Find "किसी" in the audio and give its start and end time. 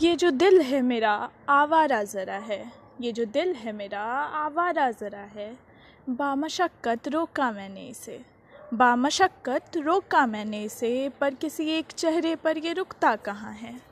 11.34-11.68